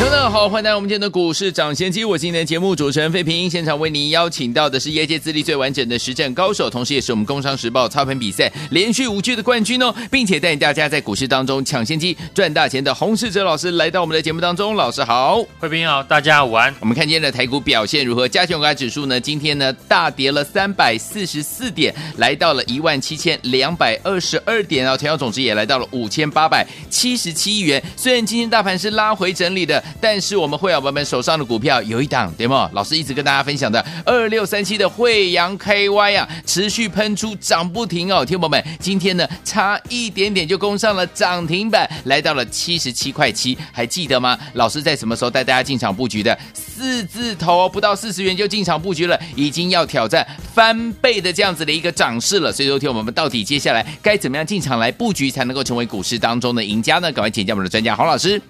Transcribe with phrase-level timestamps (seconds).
[0.00, 2.04] 大家好，欢迎来到我们今天的股市抢先机。
[2.04, 14.74] 我是今天的节目主持人费平，现场为您邀请到的是业界资历最完整的实战高手，同时也是我们工商时报操盘比赛连续五届的冠军哦，并且带领大家在股市当中抢先机赚大钱的洪世哲老师来到我们的节目当中。
[14.74, 16.74] 老师好，费平好，大家午安。
[16.80, 18.26] 我们看今天的台股表现如何？
[18.28, 19.20] 加权股价指数呢？
[19.20, 27.82] 今天呢大跌了三百四十四点，来到了一万七千两百二十二点啊，成交总值也来到了五千八百七十七亿元。
[27.96, 29.82] 虽然今天大盘是拉回整理的。
[30.00, 32.70] 但是我们会员朋友们手上的股票有一档，对吗？
[32.72, 44.38] 老师一直跟大家分享的二六三七的惠阳 KY 啊，持续喷出涨不停哦，听友们，今天呢差一点点就攻上了涨停板，来到了七十七块七，还记得吗？
[44.54, 46.36] 老师在什么时候带大家进场布局的？
[46.54, 52.52] 四字头不到四十元就进场布局了，已经要挑战翻倍的这样子的一个涨势了。
[52.52, 57.12] 所以说，听我们到底接下来该怎么样进场来布局，才能够成为股市当中的赢家呢？
[57.12, 58.40] 赶快请教我们的专家黄老师。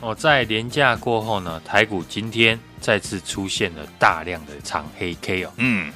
[0.00, 5.52] 哦，在连假过后呢，台股今天再次出现了大量的长黑 K 哦。
[5.56, 5.92] 嗯，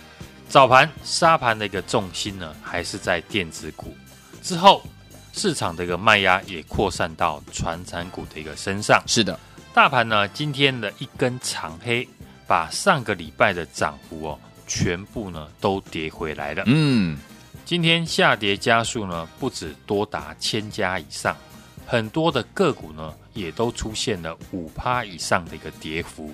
[0.48, 3.96] 早盘杀盘的一个重心呢，还是在电子股。
[4.42, 4.82] 之后
[5.32, 9.02] 市场的一个卖压也扩散到传产股的一个身上。
[9.06, 9.38] 是的，
[9.72, 12.06] 大盘呢今天的一根长黑，
[12.46, 16.62] 把上个礼拜的涨幅哦，全部呢都跌回来了。
[16.66, 17.16] 嗯，
[17.64, 21.34] 今天下跌家数呢，不止多达千家以上。
[21.86, 26.32] 很多的个股呢，也都出现了五趴以上的一个跌幅，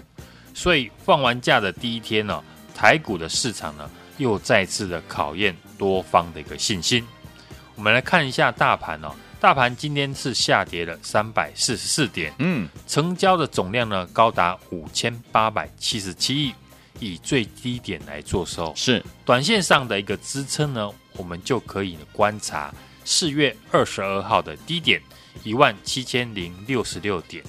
[0.55, 7.05] 所以放完假的第一天呢，台股的市场呢，又再次的考验多方的一个信心。
[7.75, 16.55] 我们来看一下大盘哦，大盘今天是下跌了三百四十四点，嗯，成交的总量呢，高达五千八百七十七亿，
[16.99, 22.71] 以最低点来做收，是短线上的一个支撑呢，我们就可以观察
[23.07, 25.01] 四月二十二号的低点。
[25.43, 27.43] 一万七千零六十六点，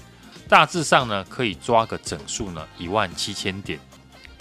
[0.47, 3.79] 大致上呢可以抓个整数呢一万七千点，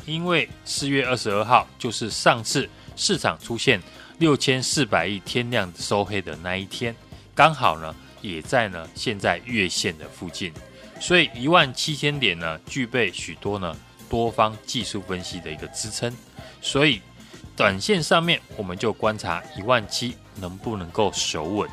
[0.07, 3.81] 因为四月二十二号就是上次市场出现
[4.19, 6.95] 六千四百亿天量收黑的那一天，
[7.35, 10.53] 刚好呢也在呢现在月线的附近，
[11.01, 13.77] 所以一万七千点呢具备许多呢
[14.09, 16.15] 多方技术分析的一个支撑，
[16.61, 17.01] 所以
[17.57, 21.69] 短线上面我们就观察一万七能不能够守稳。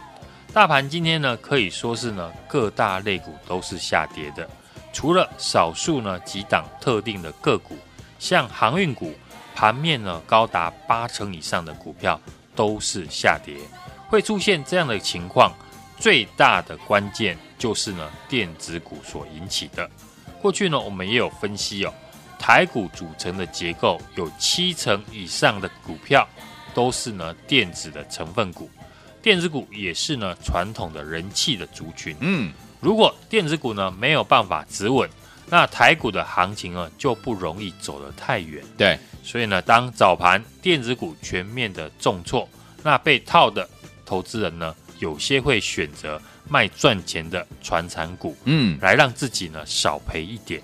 [0.58, 4.50] 大盘今天呢，可以说是呢各大类股都是下跌的，
[4.92, 7.78] 除了少数呢几档特定的个股，
[8.18, 9.14] 像航运股，
[9.54, 12.20] 盘面呢高达八成以上的股票
[12.56, 13.56] 都是下跌。
[14.08, 15.54] 会出现这样的情况，
[16.00, 19.88] 最大的关键就是呢电子股所引起的。
[20.42, 21.94] 过去呢我们也有分析哦，
[22.40, 26.28] 台股组成的结构有七成以上的股票
[26.74, 28.68] 都是呢电子的成分股。
[29.28, 32.50] 电子股也是呢传统的人气的族群，嗯，
[32.80, 35.10] 如果电子股呢没有办法止稳，
[35.50, 38.64] 那台股的行情呢就不容易走得太远。
[38.78, 42.48] 对，所以呢，当早盘电子股全面的重挫，
[42.82, 43.70] 那被套的
[44.06, 50.62] 投资人呢，有些会选择卖赚钱的传产股，嗯，来让自己呢少赔一点。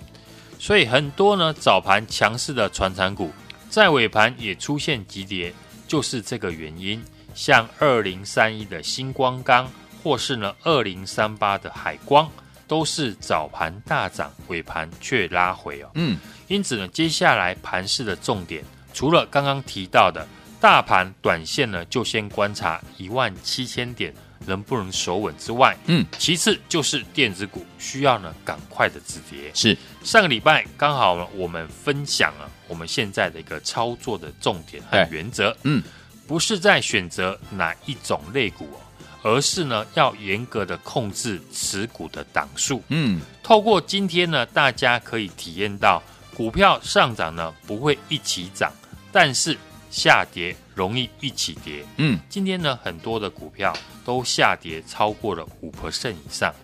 [0.58, 3.30] 所以很多呢早盘强势的传产股，
[3.68, 5.52] 在尾盘也出现急跌，
[5.86, 7.04] 就是这个原因。
[7.34, 9.70] 像二零三一的星光钢，
[10.02, 12.30] 或是呢二零三八的海光，
[12.66, 15.90] 都是早盘大涨，尾盘却拉回哦。
[15.94, 20.26] 嗯，因此呢，接下来盘市的重点，除了刚刚提到的
[20.60, 24.14] 大盘短线呢，就先观察一万七千点
[24.46, 29.50] 能不能守稳之外，嗯，其次就是电子股需要呢赶快的止跌。
[29.54, 35.82] 是上个礼拜刚好呢，我们分享了我们现在的一个操作的重点和原则，嗯。
[36.26, 38.80] 不是在选择哪一种类股哦，
[39.22, 42.82] 而是呢要严格的控制持股的档数。
[42.88, 46.02] 嗯，透过今天呢，大家可以体验到
[46.34, 48.72] 股票上涨呢不会一起涨，
[49.12, 49.56] 但是
[49.90, 51.84] 下跌容易一起跌。
[51.98, 53.72] 嗯，今天呢很多的股票
[54.04, 56.54] 都下跌超过了五 percent 以上。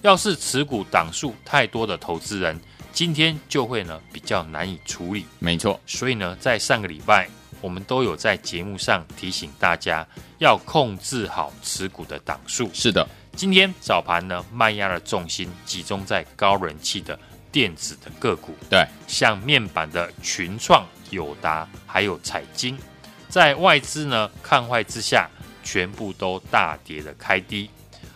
[0.00, 2.58] 要是持股档数太多的投资人，
[2.92, 5.24] 今天就会呢比较难以处理。
[5.38, 7.28] 没错，所以呢在上个礼拜。
[7.62, 10.06] 我们都有在节目上提醒大家
[10.38, 12.68] 要控制好持股的档数。
[12.74, 17.18] 是的，今天早盘呢，卖压的重心集中在高人气的
[17.50, 18.54] 电子的个股。
[18.68, 22.76] 对，像面板的群创、友达还有彩晶，
[23.28, 25.30] 在外资呢看坏之下，
[25.62, 27.70] 全部都大跌的开低，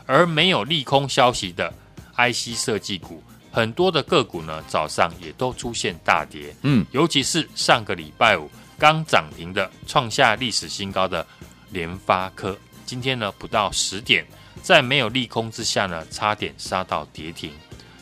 [0.07, 1.73] 而没有利空消息的
[2.17, 3.23] IC 设计股，
[3.53, 11.27] 很多的个股呢早上也都出现大跌，嗯，尤其是上个礼拜五刚涨停的创下历史新高的
[11.71, 14.27] 联发科，今天呢不到十点，
[14.63, 17.51] 在没有利空之下呢，差点杀到跌停。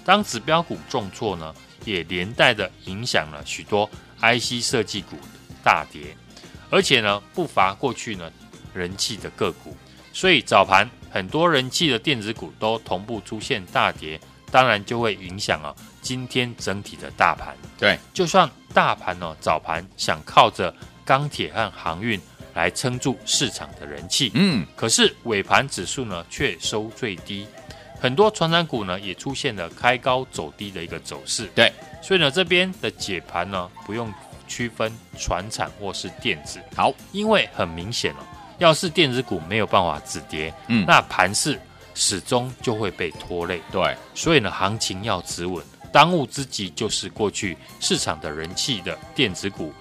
[0.04, 1.54] 当指标股重挫呢，
[1.84, 3.88] 也连带的影响了许多
[4.20, 5.16] IC 设计股
[5.62, 6.16] 大跌，
[6.70, 8.30] 而且呢不乏过去呢
[8.74, 9.76] 人气的个股，
[10.12, 14.20] 所以早盘很多人气的电子股都同步出现大跌。
[14.50, 15.74] 当然就会影响啊，
[16.04, 17.56] 今天整体的大盘。
[17.78, 20.72] 对，就算大盘呢，早盘想靠着
[21.04, 22.20] 钢铁和航运
[22.52, 27.46] 来撑住市场的人气，嗯，可是尾盘指数呢却收最低，
[27.98, 31.48] 很多传产股呢也出现了开高走低的一个走势。
[31.54, 31.72] 对，
[32.02, 34.12] 所以呢这边的解盘呢不用
[34.46, 38.18] 区分船产或是电子，好，因为很明显哦，
[38.58, 41.58] 要是电子股没有办法止跌，嗯，那盘势。
[41.96, 49.72] 始终就会被拖累，对，所以呢，行情要止稳，当务之急就是过去市场的人气的电子股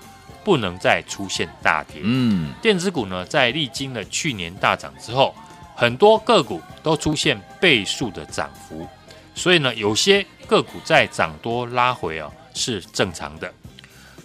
[0.43, 2.01] 不能再出现大跌。
[2.03, 5.33] 嗯，电子股呢，在历经了去年大涨之后，
[5.75, 8.87] 很多个股都出现倍数的涨幅，
[9.33, 13.51] 所以呢，有些个股在涨多拉回啊，是正常的。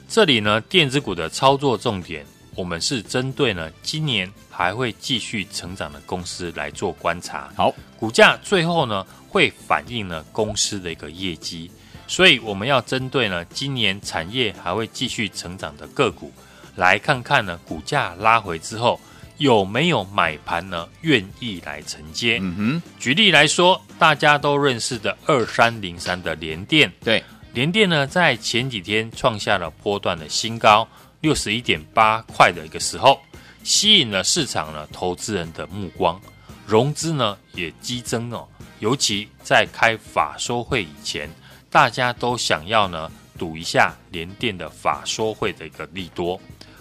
[0.07, 4.31] 这里呢，电子股的操作重点，我们是针对呢今年。
[4.59, 11.71] 还会继续成长的公司来做观察，好，股价最后呢会反映呢公司的一个业绩，
[12.09, 16.33] 所以我们要针对呢今年产业还会继续成长的个股，
[16.75, 18.99] 来看看呢股价拉回之后
[19.37, 22.39] 有没有买盘呢愿意来承接。
[22.43, 27.23] 嗯哼，举例来说，大家都认识的二三零三的联电，对，
[27.53, 30.89] 联电呢在前几天创下了波段的新高，
[31.21, 33.21] 六十一点八块的一个时候。
[33.65, 36.19] 吸引了市场呢投资人的目光，
[36.67, 38.49] 融资呢也激增哦。
[38.79, 41.29] 尤其在开法说会以前，
[41.79, 43.09] 大家都想要呢
[43.39, 46.41] 赌一下联电的法说会的一个利多。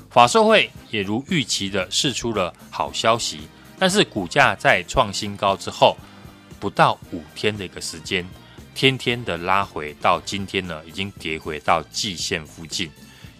[0.09, 3.41] 法说会也如预期的释出了好消息，
[3.77, 5.95] 但是股价在创新高之后，
[6.59, 8.27] 不到五天的一个时间，
[8.73, 12.89] 天天的拉回到今天呢，已经跌回到季线附近。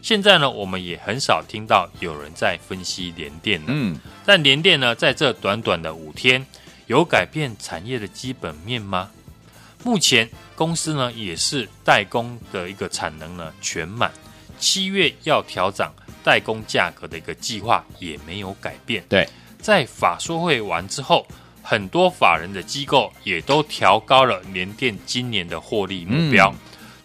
[0.04, 3.65] 现在呢，我们也很少听到有人在分析联电了。
[3.69, 6.45] 嗯，但联电呢，在这短短的五天，
[6.86, 9.09] 有改变产业的基本面吗？
[9.83, 14.12] 目前公司呢，也是代工的一个产能呢全满，
[14.59, 15.94] 七月要调涨
[16.24, 19.06] 代工价格的一个计划也没有改变。
[19.07, 19.30] 对，
[19.62, 21.27] 在法说会完之后，
[21.62, 26.51] 很多法人的机构也都调高了联电今年的获利目标。
[26.51, 26.59] 嗯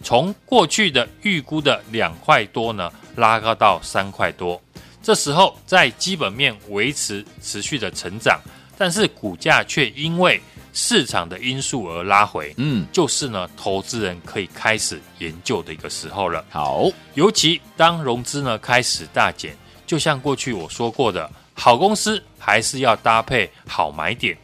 [0.05, 4.61] 从过去的预估的两块多呢，拉高到三块多。
[5.01, 8.41] 这时候在基本面维持持续的成长，
[8.77, 10.43] 但是股价却因为
[10.73, 12.55] 市场的因素而拉回。
[12.57, 16.45] 嗯，就是呢，投资人可以开始研究的一个时候了。
[16.51, 24.37] 好，尤其当融资呢开始大减，就像过去我说过的，好公司还是要搭配好买点。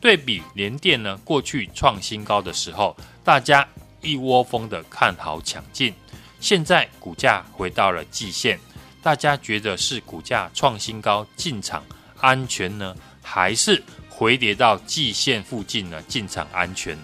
[0.00, 3.66] 对比联电呢，过去创新高的时候，大家。
[4.06, 5.90] 一窝蜂的看好抢进，
[6.38, 8.60] 现在股价回到了季线，
[9.02, 11.82] 大家觉得是股价创新高进场
[12.20, 13.82] 安全呢，还是
[14.16, 16.96] 回跌到季线附近呢进场安全？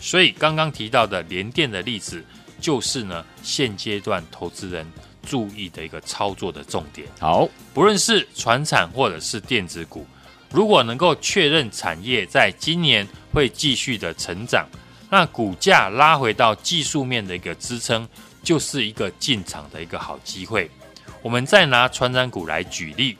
[0.00, 2.24] 所以刚刚提到的联电的例子，
[2.58, 4.90] 就是呢现阶段投资人
[5.22, 7.06] 注意的一个操作的重点。
[7.18, 10.06] 好，不论是船产或者是电子股，
[10.50, 14.66] 如果能够确认产业在今年会继续的成长。
[15.10, 18.08] 那股价拉回到技术面的一个支撑，
[18.42, 20.70] 就是一个进场的一个好机会。
[21.20, 23.16] 我们再拿船产股来举例，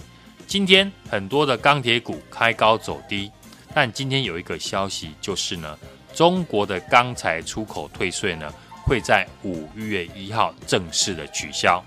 [0.51, 3.31] 今天很多的钢铁股开高走低，
[3.73, 5.79] 但今天有一个消息就是呢，
[6.13, 8.53] 中国的钢材出口退税呢
[8.83, 11.81] 会在五月一号正式的取消。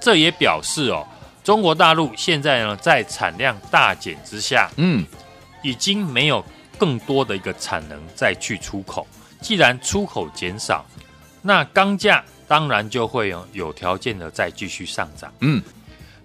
[0.00, 1.06] 这也表示哦，
[1.44, 5.06] 中国大陆现在呢在产量大减之下，嗯，
[5.62, 6.44] 已经没有
[6.76, 9.06] 更多的一个产能再去出口。
[9.40, 10.84] 既然出口减少，
[11.40, 15.32] 那钢价当然就会有有条件的再继续上涨。
[15.38, 15.62] 嗯，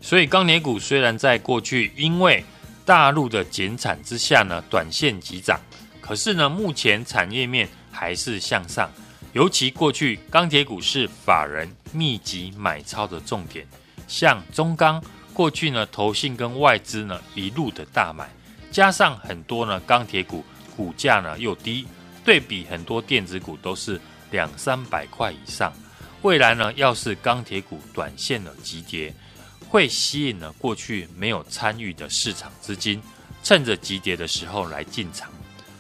[0.03, 2.43] 所以钢铁股虽然在过去因为
[2.83, 5.57] 大陆的减产之下呢，短线急涨，
[6.01, 8.91] 可是呢，目前产业面还是向上。
[9.31, 13.65] 尤其过去钢铁股是法人密集买超的重点，
[14.05, 15.01] 像中钢
[15.33, 18.29] 过去呢，投信跟外资呢一路的大买，
[18.69, 20.43] 加上很多呢钢铁股
[20.75, 21.88] 股价呢又低。
[22.25, 24.00] 对比很多电子股都是
[24.31, 25.72] 两三百块以上，
[26.24, 29.13] 未来呢，要是钢铁股短线的急跌，
[29.74, 33.01] 会吸引了过去没有参与的市场资金，
[33.42, 35.32] 趁着急跌的时候来进场。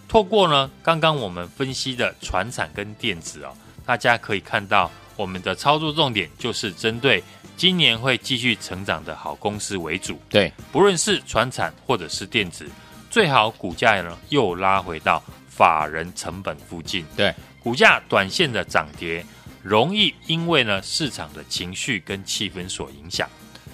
[0.07, 7.23] 透过呢，刚刚我们分析的船产跟电子哦，大家可以看到我们的操作重点就是针对
[7.55, 10.19] 今年会继续成长的好公司为主。
[10.27, 12.67] 对，不论是船产或者是电子，
[13.11, 17.05] 最好股价呢又拉回到法人成本附近。
[17.15, 19.23] 对，股价短线的涨跌，
[19.61, 23.29] 容易因为呢市场的情绪跟气氛所影响。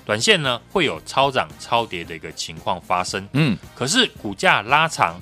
[0.10, 5.22] 短线呢会有超涨超跌的一个情况发生，嗯，可是股价拉长，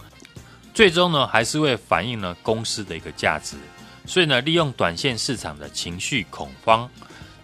[0.73, 3.57] 最终呢还是会反映呢公司的一个价值，
[4.05, 6.89] 所以呢利用短线市场的情绪恐慌，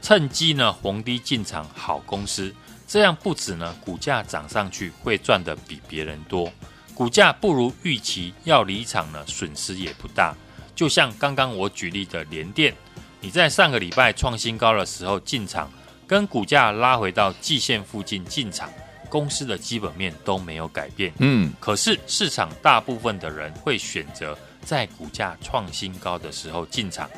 [0.01, 2.55] 趁机呢逢低进场好公司，
[2.87, 6.49] 这样不止呢股价涨上去会赚得比别人多，
[6.93, 10.33] 股价不如预期要离场呢损失也不大，
[10.73, 12.73] 就像刚刚我举例的联电，
[13.19, 15.69] 你在上个礼拜创新高的时候进场。
[16.07, 18.69] 跟股价拉回到季线附近进场，
[19.09, 21.11] 公司的基本面都没有改变。
[21.19, 27.09] 嗯，可是市场大部分的人会选择在股价创新高的时候进场，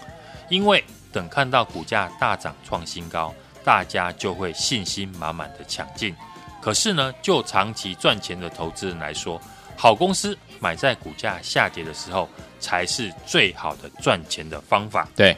[0.50, 6.16] 因为等看到股价大涨创新高，大家就会信心满满的抢进。
[6.62, 9.40] 可是呢，就长期赚钱的投资人来说，
[9.76, 12.28] 好公司买在股价下跌的时候，
[12.60, 15.08] 才是最好的赚钱的方法。
[15.16, 15.38] 对。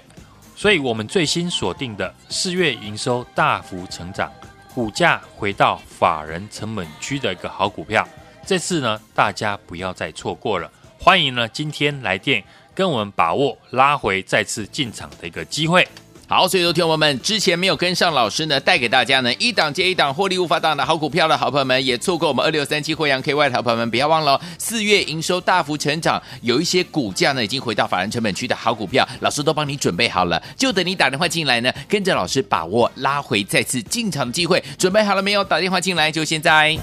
[0.58, 4.32] 所以，我们最新锁定的四月营收大幅成长、
[4.74, 8.04] 股价回到法人成本区的一个好股票，
[8.44, 10.68] 这次呢，大家不要再错过了。
[11.00, 15.88] 欢迎呢，今天来电跟我们把握拉回再次进场的一个机会。
[16.30, 35.42] 好，所以说，听友们之前没有跟上老师呢，带给大家呢一档接一档获利无法挡的好股票的好朋友们，也错过我们二六三七惠阳 KY 的好朋友们，不要忘了四月营收大幅成长，有一些股价呢已经回到法人成本区的好股票，老师都帮你准备好了，就等你打电话进来呢，跟着老师把握拉回再次进场的机会，准备好了没有？
[35.46, 36.78] 打电话进来就现在。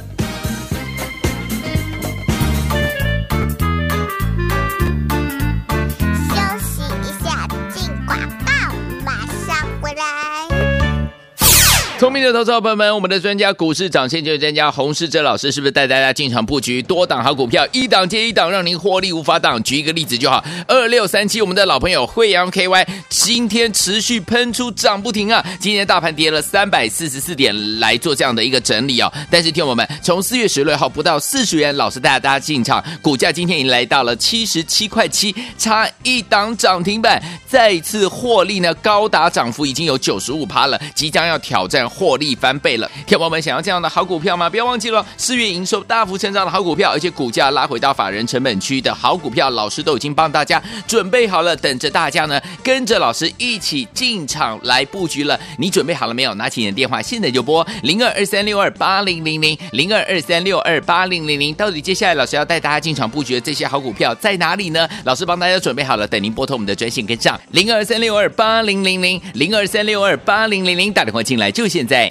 [11.99, 19.63] 聪明的投资者朋友们，我们的专家股市涨先机专家洪世哲老师是不是带大家进场布局多档好股票，一档接一档，让您获利无法挡？
[19.63, 25.45] 举一个例子就好，二六三七，我们的老朋友惠阳 KY，今天持续喷出涨不停啊！
[25.61, 29.11] 今天大盘跌了三百四十四点，来做这样的一个整理哦。
[29.31, 41.84] 但是听我们从四月十六号不到四十元，老师带大家进场，股价今天已经来到了七十七块七，差一档涨停板，再次获利呢，高达涨幅已经有九十五趴了，即将要挑战。
[41.89, 44.49] 获利翻倍了，天宝们想要这样的好股票吗？
[44.49, 55.39] 不要忘记了，四月营收大幅成长的好股票，而且股价拉回到法人成本区的好股票，老师都已经帮大家准备好了，等着大家呢，跟着老师一起进场来布局了。
[55.59, 56.35] 你准备好了没有？
[56.35, 61.55] 拿起你的电话，现在就拨零二二三六二八零零零零二二三六二八零零零。
[61.55, 64.89] 到底接下来老师要带大家进场布局的这些好股票在哪里呢？
[65.05, 72.09] 老师帮大家准备好了，等您拨通我们的专线跟上零二三六二八零零零零二三六二八零零零，打电话进来就现在。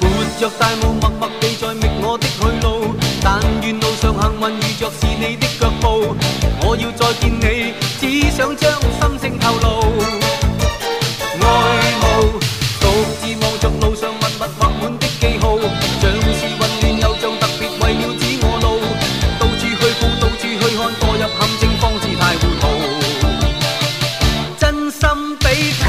[0.00, 2.96] 活着大雾，默默地在觅我的去路，
[3.28, 6.14] 但愿路上幸运遇着是你的脚步
[6.62, 9.66] 我要再见你只想将心声透露。
[11.40, 11.44] 爱
[12.00, 12.38] 慕
[12.80, 12.86] 独
[13.18, 18.78] 自望着路上密密画满的记号像是混乱又像特别为了指我路
[19.40, 22.64] 到处去碰到处去看堕入陷阱方知太糊涂。
[24.56, 25.82] 真心被俘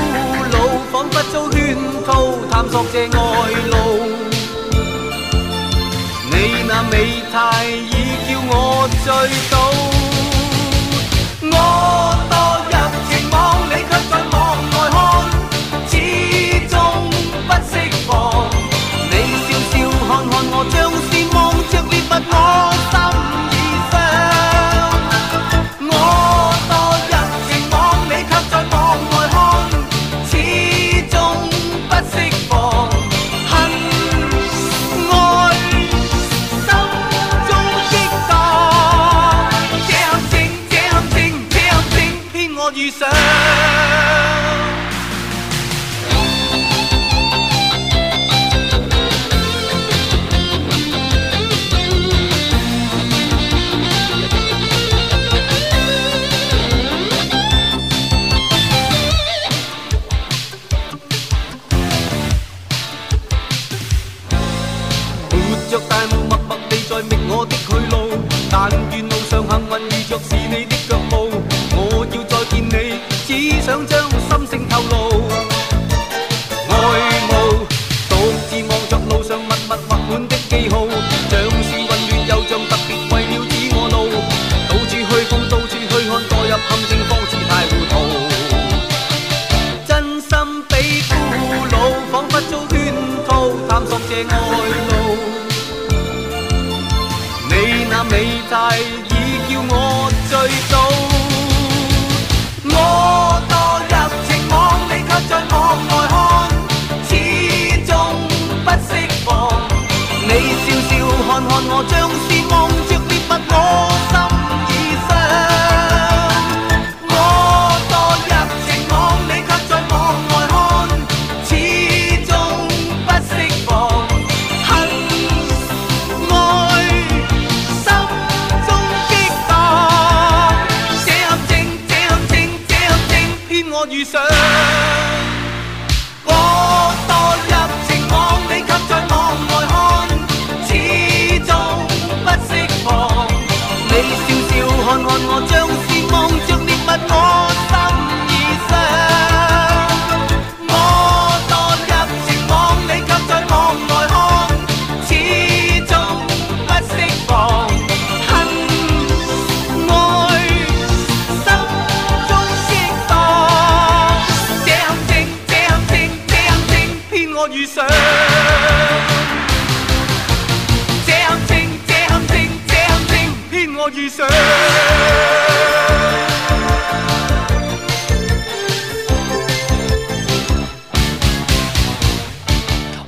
[0.54, 0.56] 虏
[0.92, 4.27] 仿佛遭圈套探索这爱路。
[6.92, 9.97] 你太已叫我醉倒。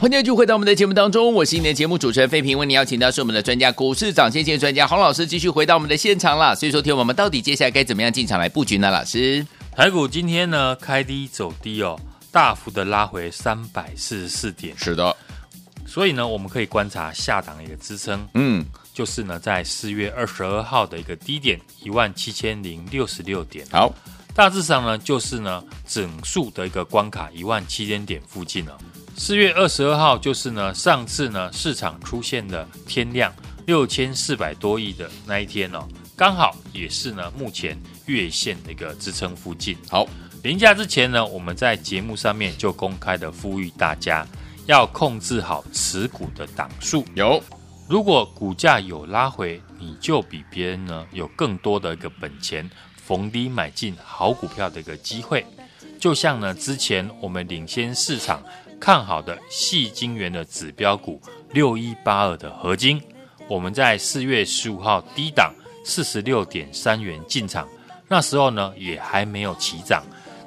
[0.09, 6.55] 欢迎继续回到我们的节目当中，我是今天的节目主持人费平，为你邀请到是我们的专家股市涨先机专家洪老师，继续回到我们的现场了。
[6.55, 8.89] 所以说，听我们到底接下来该怎么样进场来布局呢？
[8.89, 11.95] 老师，台股今天呢开低走低哦，
[12.31, 15.15] 大幅的拉回三百四十四点，是的，
[15.85, 23.93] 所以呢，我们可以观察下档的一个支撑，嗯，就是呢在四月二十二号的一个低点一万七千零六十六点，好，
[24.33, 28.77] 大致上呢就是呢整数的一个关卡一万七千点附近了。
[29.17, 33.33] 四月二十二号就是呢上次呢市场出现的天量
[33.65, 39.77] 六千四百多亿的那一天哦，刚好也是呢目前月线的一个支撑附近。
[39.89, 40.07] 好，
[40.41, 44.25] 临假之前呢，我们在节目上面就公开的呼吁大家
[44.65, 47.05] 要控制好持股的档数。
[47.13, 47.43] 有，
[47.89, 52.67] 如果股价有拉回，你就比别人呢有更多的一个本钱
[53.09, 55.43] 逢低买进好股票的一个机会。
[55.99, 58.43] 就像呢之前我们领先市场
[58.79, 61.19] 看好的矽晶圆的指标股
[61.51, 63.01] 六一八二的合金，
[63.47, 65.51] 我们在四月十五号低档
[65.83, 67.67] 四十六点三元进场，
[68.07, 70.03] 那时候呢也还没有起涨，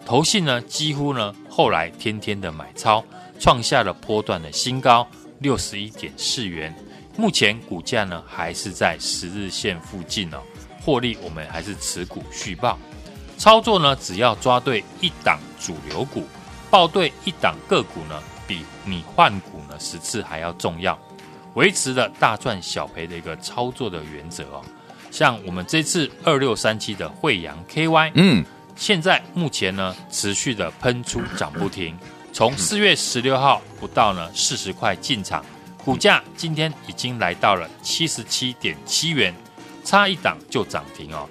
[0.06, 3.04] 投信呢几乎呢后来天天的买超，
[3.40, 5.04] 创下了波段的新高
[5.40, 6.72] 六十一点四元，
[7.16, 10.38] 目前股价呢还是在十日线附近哦，
[10.84, 12.78] 获利我们还是持股续报，
[13.38, 16.26] 操作呢只要抓对一档主流股。
[16.70, 20.98] 报对一档个股呢，比你换股呢十次还要重要，
[21.52, 24.64] 维持了大赚小赔的一个操作的原则哦。
[25.10, 28.42] 像我们这次二六三七的惠阳 KY，嗯，
[28.74, 31.94] 现在目前呢持续的喷出涨不停，
[32.32, 35.44] 从四月十六号不到呢四十块进场，
[35.84, 39.34] 股价今天已经来到了七十七点七元，
[39.84, 41.28] 差一档就涨停哦，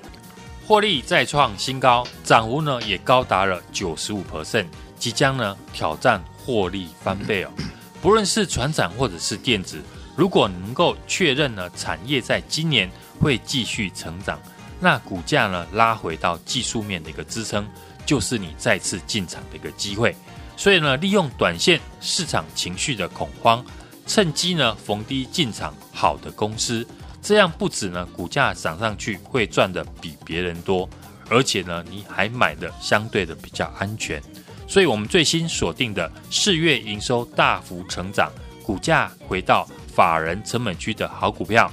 [0.67, 4.65] 获利再创新高，涨幅呢也高达了九十五 percent。
[4.97, 7.51] 即将呢挑战获利翻倍哦，
[8.01, 9.81] 不论是船产或者是电子，
[10.15, 12.87] 如果能够确认呢产业在今年
[13.19, 14.39] 会继续成长，
[14.79, 17.67] 那股价呢拉回到技术面的一个支撑，
[18.05, 20.15] 就是你再次进场的一个机会。
[20.55, 23.65] 所以呢，利用短线市场情绪的恐慌，
[24.05, 26.85] 趁机呢逢低进场好的公司，
[27.21, 30.89] 这样不止呢股价涨上去会赚的比别人多，
[31.29, 34.21] 而且呢你还买的相对的比较安全。
[34.67, 38.31] 所以，我们最新锁定的四月营收大幅成长、
[38.63, 41.69] 股价回到法人成本区的好股票，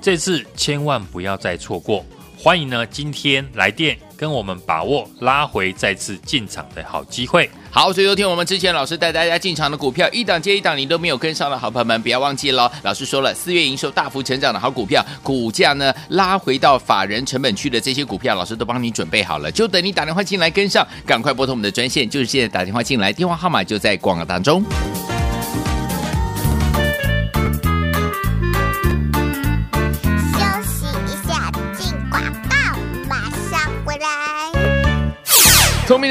[0.00, 2.06] 这次千万不要再错过。
[2.38, 7.50] 欢迎呢，今天来电跟我们把握拉回再次进场的好机会。
[7.70, 12.70] 好，所以昨天我们之前老师带大家进场的股票，一档接一档，你都没有跟上的好朋友们，不要忘记了。
[12.82, 24.64] 老师说了，四月营收大幅成长的好股票，股价呢拉回到法人成本区的这些股票，老师都帮你准备好了，就等你打电话进来跟上，赶快拨通我们的专线，就是现在打电话进来，电话号码就在广告当中。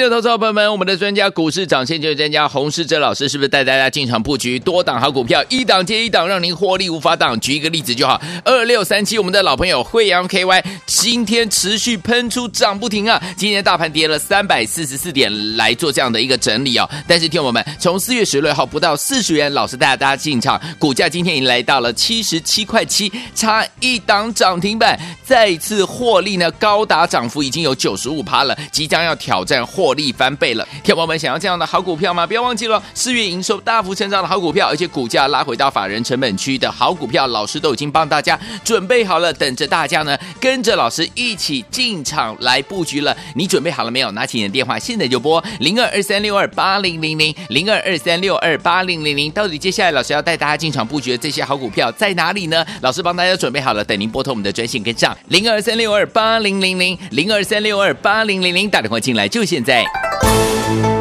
[0.03, 7.39] 的投资朋友们，我们的专家股市涨先机专家洪世哲老师是不是带大家进场布局多档好股票，一档接一档，让您获利无法挡？
[7.39, 13.21] 举一个例子就好，二六三七，我们的老朋友惠阳 KY 今天持续喷出涨不停啊！
[13.37, 16.89] 今天大盘跌了三百四十四点，来做这样的一个整理哦。
[17.07, 29.63] 但是听友们，从四月十六号不到四十元，老师带大家进场，股价今天已经来到了七十七块七，差一档涨停板，再一次获利呢，高达涨幅已经有九十五趴了，即将要挑战。
[29.65, 32.25] 获利翻倍了，天宝们想要这样的好股票吗？
[32.25, 43.15] 不要忘记了，四月营收大幅成长的好股票，而且股价拉回到法人成本区的好股票，老师都已经帮大家准备好了，等着大家呢，跟着老师一起进场来布局了。
[43.35, 44.11] 你准备好了没有？
[44.11, 49.31] 拿起你的电话，现在就拨零二二三六二八零零零零二二三六二八零零零。
[49.31, 52.65] 到底接下来老师要带大家进场布局的这些好股票在哪里呢？
[52.81, 59.43] 老师帮大家准备好了，等您拨通我们的专线跟上零二三六二八零零零零二三六二八零零零，打电话进来就。
[59.45, 59.72] 现在。
[59.73, 60.92] day.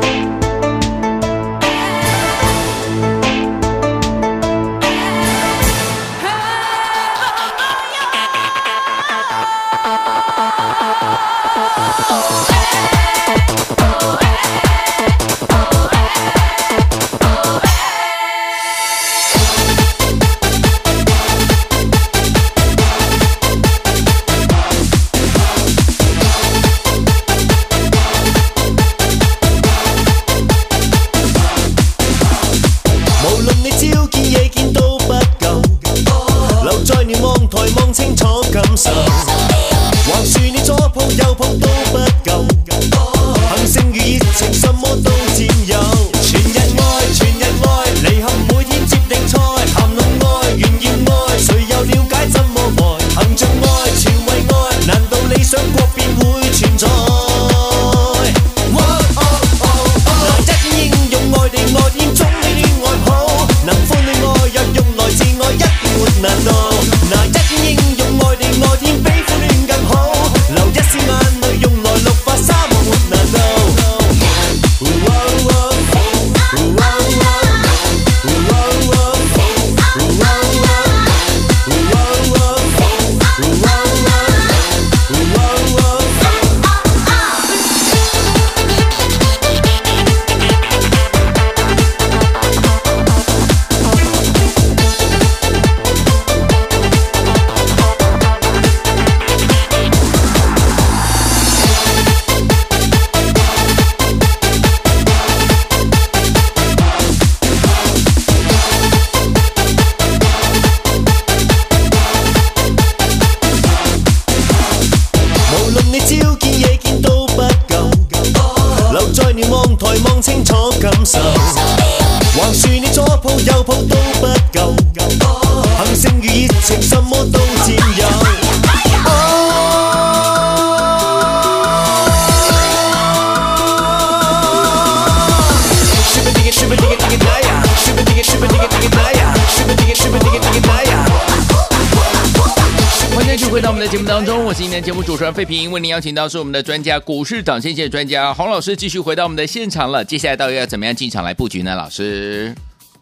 [143.82, 150.04] 在节目当中，我是今天节目主持人费平，为您邀请到是我们的专家股市涨先线专家洪老师，继续回到我们的现场了。
[150.04, 151.74] 接下来到底要怎么样进场来布局呢？
[151.74, 152.54] 老师，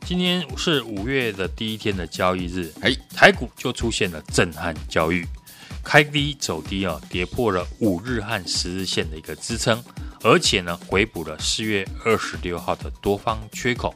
[0.07, 5.23] 今天是五月的第一天的交易日，哎，台股就出现了震撼交易，
[5.85, 9.85] 开低走低啊，跌破了五日和十日线的一个支撑，
[10.23, 13.95] 而且呢，回补了四月二十六号的多方缺口。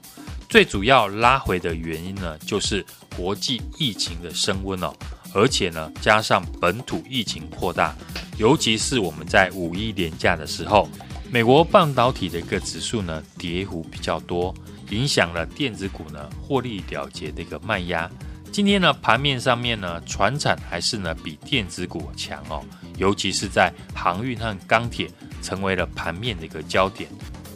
[0.51, 2.85] 最主要拉回的原因呢，就是
[3.17, 4.93] 国际疫情的升温哦。
[5.35, 7.95] 而且呢，加上本土疫情扩大，
[8.39, 10.89] 尤其是我们在五一连假的时候，
[11.31, 14.55] 美国半导体的一个指数呢跌幅比较多，
[14.91, 18.09] 影响了电子股呢获利了结的一个卖压。
[18.53, 22.63] 今天呢盘面上面呢，船产还是呢比电子股强哦，
[22.97, 25.11] 尤其是在航运和钢铁
[25.43, 27.11] 成为了盘面的一个焦点。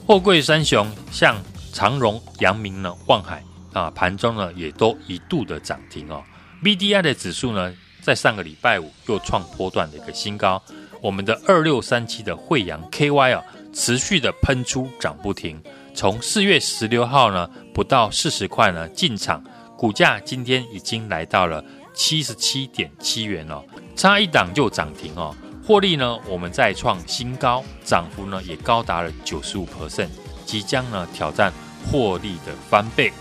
[0.05, 1.41] 货柜三雄像
[1.73, 3.41] 长荣、阳明呢、万海
[3.73, 6.21] 啊，盘中呢也都一度的涨停哦。
[6.63, 10.61] BDI 的指数呢，在上个礼拜五又创波段的一个新高。
[11.01, 15.63] 我们的二六三七的惠阳 KY 啊，持续的喷出涨不停。
[15.95, 19.43] 从四月十六号呢，不到四十块呢进场，
[19.77, 25.35] 股价今天已经来到了七十七点七元了，差一档就涨停哦。
[25.65, 30.09] 获利呢，我们再创新高，涨幅呢也高达了九十五 percent，
[30.45, 31.53] 即将呢挑战
[31.87, 33.13] 获利的翻倍。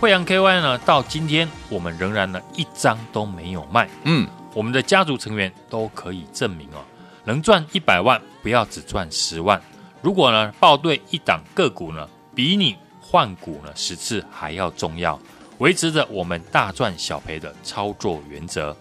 [0.00, 3.88] 慧洋 KY 呢，到今天我们仍然呢一张都没有卖。
[4.04, 6.78] 嗯，我们的家族成员都可以证明哦，
[7.24, 9.58] 能赚一百万，不要只赚十万；
[10.00, 15.18] 如果呢报对一档个股呢，比你换股呢十次还要重要，
[15.58, 18.76] 维持着我们大赚小赔的操作原则。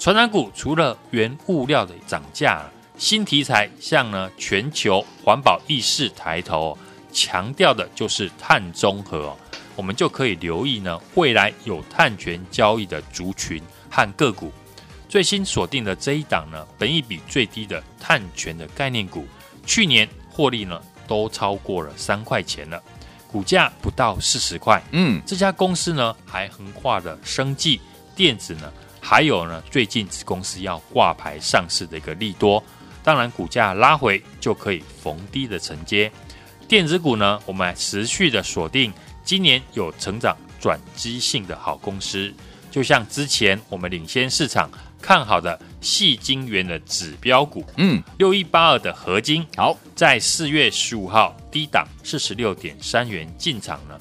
[0.00, 2.64] 传染股除了原物料的涨价，
[2.98, 6.76] 新题材像呢全球环保意识抬头，
[7.12, 9.32] 强调的就是碳中和，
[9.76, 14.50] 我们就可以留意呢未来有碳权交易的族群和个股。
[15.08, 19.24] 最新锁定的这一档呢，本益比最低的碳权的概念股，
[19.64, 22.82] 去年获利呢都超过了三块钱了，
[23.30, 24.82] 股价不到四十块。
[24.90, 27.80] 嗯，这家公司呢还横跨了生技、
[28.16, 32.62] 电子呢，还有呢最近子公司要挂牌上市的一个利多。
[33.04, 36.10] 当然，股价拉回就可以逢低的承接。
[36.66, 38.92] 电子股呢，我们持续的锁定
[39.26, 42.32] 今年有成长转机性的好公司，
[42.70, 44.70] 就像之前我们领先市场。
[44.98, 54.00] 看好的细晶元的指标股，嗯，六一八二的合金，好，在四月十五号低档四十六点三元进场了，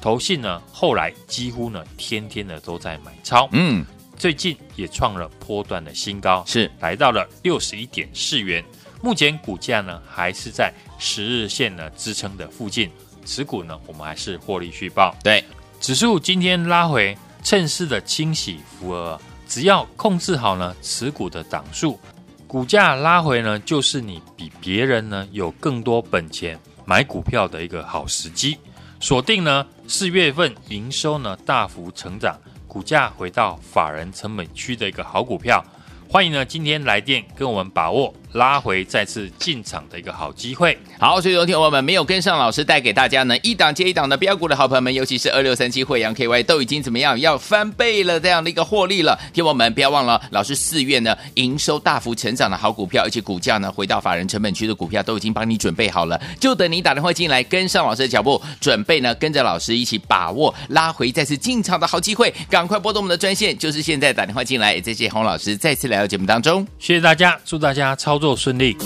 [0.00, 3.84] 投信呢后来几乎呢天天呢都在买超，嗯，
[4.16, 6.70] 最近也创了波段的新高，是。
[6.80, 8.64] 来到了六十一点四元，
[9.02, 12.90] 目前股价呢还是在十日线呢支撑的附近，
[13.24, 15.44] 持股呢我们还是获利续报，对，
[15.80, 19.20] 指数今天拉回，趁势的清洗浮额。
[19.48, 22.00] 只要控制好呢持股的档数，
[22.46, 28.56] 股价拉回呢，就是你比别人呢有更多本钱买股票的一个好时机。
[28.98, 35.62] 锁定呢四月份营收呢大幅成长，股价回到法人成本区的一个好股票。
[36.08, 40.76] 欢迎呢，今天来电跟我们把握拉回再次进场的一个好机会。
[40.98, 49.18] 好，所以昨天我们没有跟上老师带给大家呢一档接一档的标股的好朋友们，尤其是二六三七惠阳 KY 都已经怎么样要翻倍了这样的一个获利了。
[49.32, 62.32] 听我们不要忘了，老师四月呢营收大幅成长的好股票，而且股价呢回到法人成本区的股票都已经帮你准备好了，就等你打电话进来跟上老师的脚步，准备呢跟着老师一起把握拉回再次进场的好机会。
[62.48, 64.74] 赶快拨动我们的专线，就是现在打电话进来。
[64.74, 66.12] 也谢谢洪老师再次来到。
[66.12, 68.76] 节目当中，谢谢大家，祝大家操作顺利。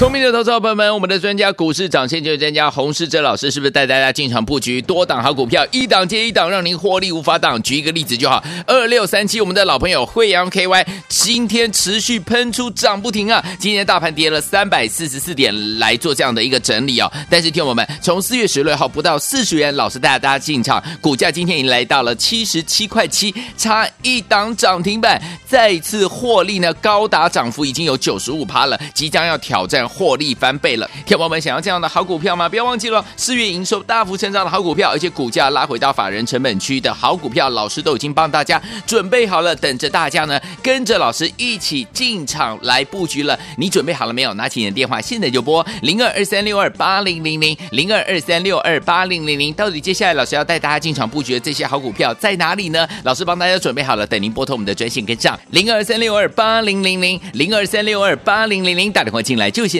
[0.00, 7.62] 聪明的投资朋友们，我们的专家股市涨先机专家洪世哲老师是不是带大家进场布局多档好股票，一档接一档，让您获利无法挡？
[7.62, 13.44] 举一个例子就好，二六三七，我们的老朋友惠阳 KY 今天持续喷出涨不停啊！
[13.58, 17.12] 今天大盘跌了三百四十四点，来做这样的一个整理哦。
[17.28, 29.89] 但是听我们从四月十六号不到四十元，老师带大家进场，股价今天已经来到了七十七块七，差一档涨停板，再次获利呢，高达涨幅已经有九十五趴了，即将要挑战。
[29.92, 32.48] 获利翻倍了，天宝们想要这样的好股票吗？
[32.48, 43.38] 不要忘记了，四月营收大幅成长的好股票，而且股价拉回到法人成本区的好股票，老师都已经帮大家准备好了，等着大家呢，跟着老师一起进场来布局了。
[43.56, 44.32] 你准备好了没有？
[44.34, 49.52] 拿起你的电话，现在就拨零二二三六二八零零零零二二三六二八零零零。
[49.54, 52.88] 到底接下来老师要带大家进场布局的这些好股票在哪里呢？
[53.02, 59.79] 老师帮大家准备好了，等您拨通我们的专线跟上零二三六二八零零零零二三六二八零零零，打电话进来就先